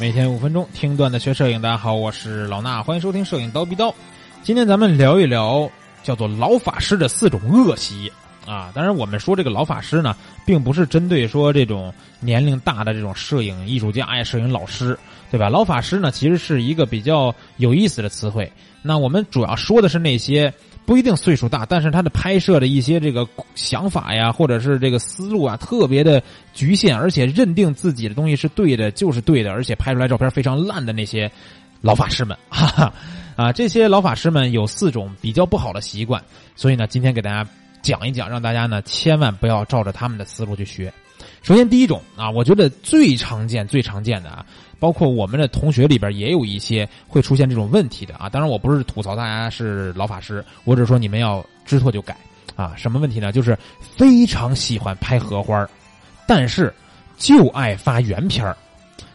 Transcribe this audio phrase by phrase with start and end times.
[0.00, 3.94] 每天五分钟听段子学摄影，大家好，我是老衲，欢迎收听摄影刀逼刀。
[4.42, 5.70] 今天咱们聊一聊
[6.02, 8.10] 叫做老法师的四种恶习
[8.46, 8.70] 啊。
[8.74, 10.16] 当然，我们说这个老法师呢，
[10.46, 14.98] 并不是针对说这种年龄大的这种摄影艺术家呀、摄影老师，
[15.30, 15.48] 对吧？
[15.48, 18.50] 老法师呢，其实是一个比较有意思的词汇。
[18.82, 20.52] 那我们主要说的是那些。
[20.86, 23.24] 不一定岁数大，但是他的拍摄的一些这个
[23.54, 26.20] 想法呀，或者是这个思路啊，特别的
[26.52, 31.30] 局限，而且认定自己的东西是对的，就是对的，而且拍出来照片非常烂的那些
[31.80, 32.92] 老法师们， 哈哈，
[33.36, 36.20] 啊，这些老法师们有四种比较不好的习惯，
[36.56, 37.48] 所以呢，今天给大家
[37.82, 40.92] 讲一讲，让大家呢千万不要照着他们的思路去学。
[41.42, 44.44] 首先，第一种啊，我觉得最常见、最常见的啊。
[44.78, 48.30] 包括我们的同学里边也有一些会出现这种问题的啊！
[48.30, 52.16] 当然，我不是吐槽大家是老法师，我只是说你们要知错就改
[52.56, 52.72] 啊！
[52.78, 53.30] 什么问题呢？
[53.30, 55.68] 就是非常喜欢拍荷花，
[56.26, 56.72] 但是
[57.18, 58.56] 就爱发原片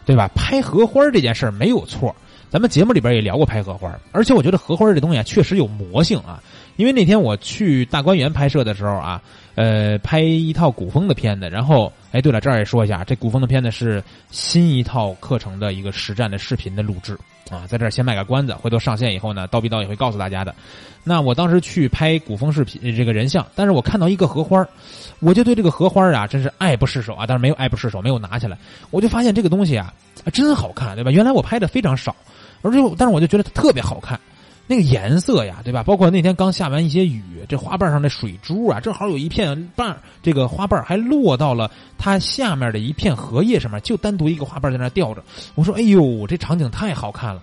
[0.04, 0.30] 对吧？
[0.36, 2.14] 拍荷花这件事儿没有错，
[2.50, 6.42] 咱们节目里边也聊过拍荷花，而且我觉得荷花这东西啊，确实有魔性啊！
[6.76, 9.20] 因为那天我去大观园拍摄的时候啊。
[9.56, 17.14] 呃，拍一套古风的片子，然后，哎，对了，这儿也说一下，这古风的片子是新一套课程的一个实战的视频的录制
[17.50, 20.54] 啊，在这儿先卖个关子，回头上线以后呢，刀逼刀也会告诉大家的。
[21.04, 24.66] 那我当时去拍古风视频这个人像，但是我看到一个荷花，
[25.20, 28.56] 我就对这个荷花啊，真是爱不释手啊，但是没有爱不释手，没有拿起来，
[28.90, 29.92] 我就发现这个东西啊，
[30.32, 31.10] 真好看，对吧？
[31.10, 32.16] 原来我拍的非常少，
[32.62, 34.18] 而且，但是我就觉得它特别好看。
[34.66, 35.82] 那个颜色呀，对吧？
[35.82, 45.22] 包括那天刚下完一些雨，这花瓣上的水珠啊，正好有一片瓣，这个花瓣还落到了它下面的一片荷叶上面，就单独一个花瓣在那吊着。
[45.54, 47.40] 我说：“哎呦，这场景太好看了，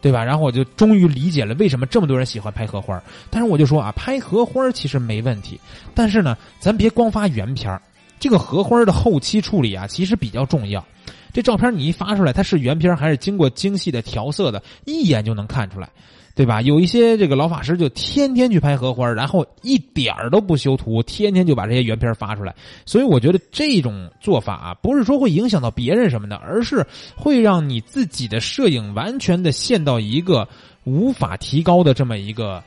[0.00, 3.00] 对吧？”然后我就终于理解了为什么这么多人喜欢拍荷花。
[3.30, 5.60] 但是我就说啊，拍荷花其实没问题，
[5.94, 7.80] 但是呢，咱别光发原片
[8.18, 10.84] 这个荷花的后期处理啊，其实比较重要。
[11.32, 15.88] 这照片你一发出来，它是原片还是经过精细的调色的，一眼就能看出来。
[16.36, 16.60] 对吧？
[16.62, 22.52] 有一些这个老法师就天天去拍荷花，然后一点儿都不修图，天天就把这些原片发出来。
[22.84, 26.84] 所以我觉得这种做法啊，不是说会影响到别人什么的，而是
[27.14, 30.48] 会让你自己的摄影完全的陷到一个
[30.82, 32.60] 无法提高的这么一个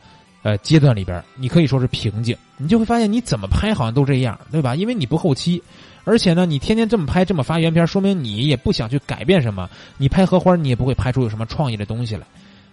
[0.44, 1.22] 呃阶段里边。
[1.36, 4.76] 你可以说是瓶颈，你就会发现你怎么拍好像都这样，对吧？
[4.76, 5.62] 因为你不后期，
[6.06, 9.70] 而且呢，你天天这么拍这么发原片，说明你也不想去改变什么。
[9.98, 12.26] 你拍荷花，你也不会拍出有什么创意的东西来。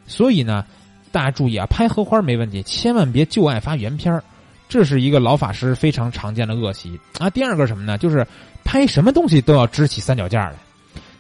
[0.07, 0.65] 所以呢。
[1.15, 4.21] 大家注意啊，拍荷花没问题，千万别就爱发原片
[4.69, 7.31] 这是一个老法师非常常见的恶习啊。
[7.31, 7.97] 第二个什么呢？
[7.97, 8.27] 就是
[8.65, 10.57] 拍什么东西都要支起三脚架来，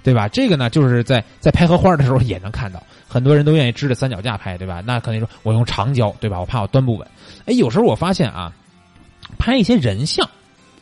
[0.02, 0.26] 对吧？
[0.26, 4.82] 这个呢，就是在在拍荷花的时候也能看到，很多人都愿意支着三脚架拍，对吧？
[4.84, 6.40] 那肯定说我用长焦，对吧？
[6.40, 7.06] 我怕我端不稳。
[7.46, 8.52] 哎，有时候我发现啊，
[9.38, 10.28] 拍一些人像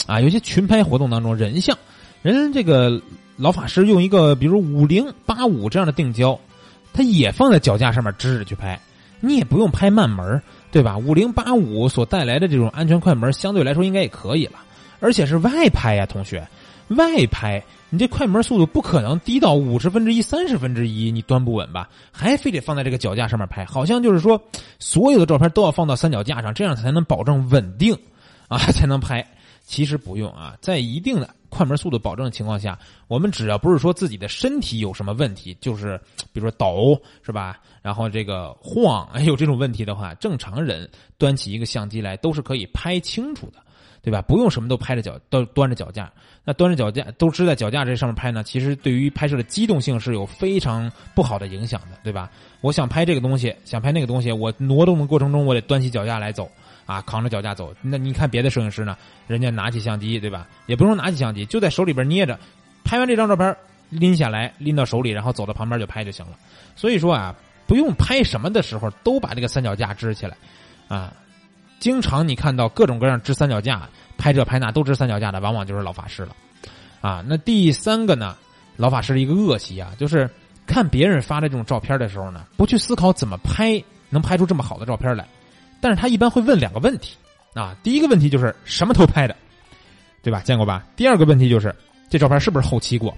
[0.06, 1.76] 啊，有些群拍活动当中人像，
[2.22, 2.98] 人这个
[3.36, 6.40] 老法师用一个比如五零八五这样的定焦，
[6.94, 8.80] 他也放在脚架上面支着去拍。
[9.24, 10.98] 你也不用拍慢门对吧？
[10.98, 14.54] 五零八五所带来的这种安全快门，相对来说应该也可以了。
[15.00, 16.46] 而且是外拍呀，同学，
[16.88, 21.88] 外拍，你这快门速度不可能低到五十分之一、三十分之一，你端不稳吧？
[22.10, 24.40] 还非得放在这个脚架上面拍，好像就是说，
[24.78, 27.96] 所有的照片都要放到三脚架上，这样才能保证稳定
[28.48, 29.26] 啊，才能拍。
[29.64, 32.78] 其实不用啊，在一定的快门速度保证的情况下，
[33.08, 36.00] 我们只要不是说自己的身体有什么问题，就是
[36.32, 37.60] 比如说抖是吧？
[37.82, 43.58] 然后这个晃， 有这种问题的话，正常人端起一个相机来都是可以拍清楚的，
[44.02, 44.22] 对吧？
[44.22, 46.10] 不用什么都拍着脚，都端着脚架。
[46.44, 52.30] 那端着脚架都支在脚架这上面拍呢，其实对于拍摄的机动性是有非常不好的影响的，对吧？
[52.62, 56.50] 我想拍这个东西，想拍那个东西，我挪动的过程中，我得端起脚架来走。
[56.86, 58.96] 啊，扛着脚架走，那你看别的摄影师呢？
[59.26, 60.46] 人家拿起相机，对吧？
[60.66, 62.38] 也不用拿起相机，就在手里边捏着，
[62.84, 63.56] 拍完这张照片，
[63.88, 66.32] 拎下来，拎到手里，然后走到旁边就拍就行了。
[66.74, 67.34] 所以说啊，
[67.66, 70.36] 不用拍什么的时候都把这个三脚架支起来，
[70.88, 71.12] 啊，
[71.78, 73.88] 经常你看到各种各样支三脚架，
[74.18, 76.34] 拍这拍那都支三脚架的，往往就是老法师了。
[77.00, 78.36] 啊，那第三个呢，
[78.76, 80.28] 老法师的一个恶习啊，就是
[80.66, 85.26] 看别人发的这种照片的时候呢，不去思考怎么拍能拍出这么好的照片来。
[85.82, 87.16] 但是他一般会问两个问题，
[87.54, 89.34] 啊，第一个问题就是什么偷拍的，
[90.22, 90.40] 对吧？
[90.40, 90.86] 见过吧？
[90.94, 91.74] 第二个问题就是
[92.08, 93.12] 这照片是不是后期过？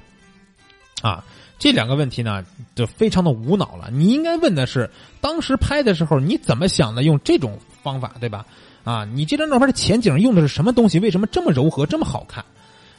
[1.02, 1.22] 啊，
[1.58, 2.43] 这两个问题呢，
[2.75, 3.90] 就非常的无脑了。
[3.93, 4.90] 你应该问的是
[5.20, 7.02] 当时拍的时候你怎么想的？
[7.02, 8.46] 用这种方法，对吧？
[8.82, 10.99] 啊，你这张照片的前景用的是什么东西？
[11.00, 12.43] 为什么这么柔和，这么好看？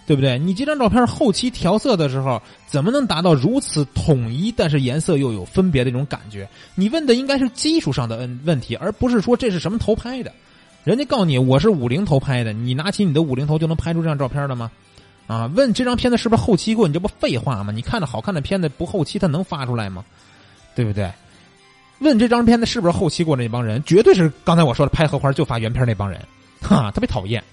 [0.06, 0.38] 对不对？
[0.38, 6.48] 你这张照片后期调色的时候，怎么能达到如此统一，但是颜色又有分别的那种感觉？
[6.76, 10.32] 你问的应该是技术上的问问题，而不是说这是什么头拍的。
[10.84, 14.70] 人家告诉你我是五零头拍的，你拿起你的五零头就能拍出这张照片了吗？
[15.26, 16.88] 啊，问这张片子是不是后期过？
[16.88, 17.74] 你这不废话吗？
[17.74, 20.06] 你看着好看的片子不后期，它能发出来吗？
[20.76, 21.12] 对不对？
[22.00, 26.22] 问这张片子是不是后期过的那帮人，绝对是刚才我说的拍荷花就发原片那帮人，
[26.62, 27.44] 哈，特别讨厌。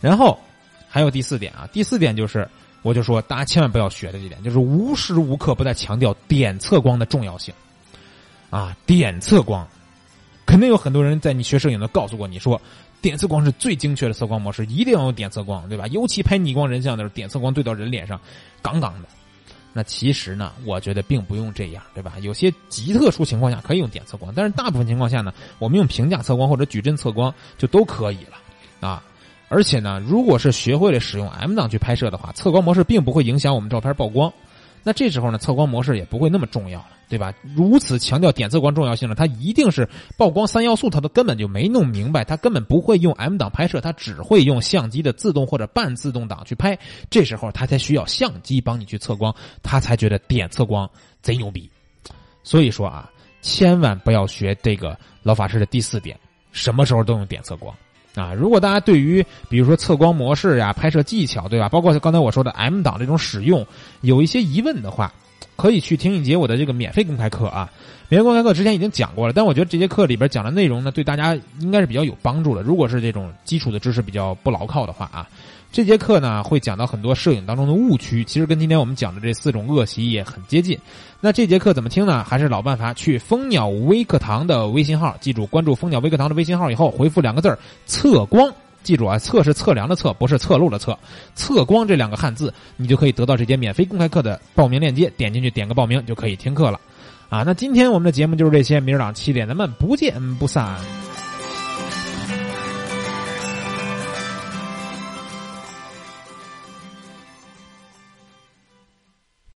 [0.00, 0.38] 然后
[0.88, 2.48] 还有第四点啊，第四点就是，
[2.82, 7.52] 我就说大家千万不要学的这点，就是无时无刻不在强调点测光的重要性。
[8.50, 9.68] 啊，点测光，
[10.46, 12.60] 肯定有很多人在你学摄影的告诉过你说。
[13.00, 15.86] 点测光是最精确的测光模式，一定要用点测光，对吧？
[15.86, 18.20] 尤其拍逆光人像的时候，点测光对到人脸上，
[18.60, 19.08] 杠杠的。
[19.72, 22.14] 那其实呢，我觉得并不用这样，对吧？
[22.22, 29.00] 有些极特殊情况下可以用点测光，但是大部分情况下呢，我们用平价测光或者矩阵测光就都可以了啊。
[29.48, 34.32] 而且呢，如果是学会了使用 M 档去拍摄的话，测光模式并不会影响我们照片曝光。
[34.84, 36.86] 那这时候呢，测光模式也不会那么重要了。
[37.08, 37.32] 对吧？
[37.56, 46.78] 如此强调点测光重要性呢，他一定是曝光三要素，他都根本就没弄明白，他根本不会用 M 档拍摄，他只会用相机的自动或者半自动档去拍。
[47.08, 50.86] 这时候他才需要相机帮你去测光，他才觉得点测光
[51.22, 51.70] 贼牛逼。
[52.42, 53.10] 所以说啊，
[53.40, 56.14] 千万不要学这个老法师的第四点，
[56.52, 57.74] 什么时候都用点测光
[58.14, 58.34] 啊！
[58.34, 61.68] 如果大家对于比如说测光模式呀、拍摄技巧，对吧？
[61.68, 63.66] 包括刚才我说的 M 档这种使用，
[64.00, 65.12] 有一些疑问的话。
[65.58, 67.68] 可以去听一节我的这个免费公开课啊，
[68.08, 72.62] 免费公开课之前已经讲过了，但我觉得这节课里边讲的内容呢，对大家应该是比较有帮助的。
[72.62, 75.28] 如果是这种基础的知识比较不牢靠的话啊，
[75.72, 80.78] 这节课呢会讲到很多摄影当中的误区，其实跟今天我们讲的这四种恶习也很接近。
[81.20, 82.22] 那这节课怎么听呢？
[82.22, 88.48] 还是老办法，去蜂鸟微课堂的微信号，记住关注蜂鸟微课堂的微信号以后，回复两个字儿“测光”。
[88.82, 90.98] 记住啊，测是测量的测，不是测路的测。
[91.34, 96.80] 测光这两个汉字，你就可以得到这节免费公开课的报名链接，点进去点个报名就可以听课了。
[97.28, 100.76] 啊，那今天我们的节目就是这些，明儿早上七点咱们不见不散。